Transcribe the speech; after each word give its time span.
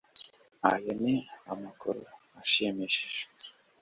Ayo 0.71 0.91
ni 1.03 1.15
amakuru 1.53 2.01
ashimishije 2.41 3.23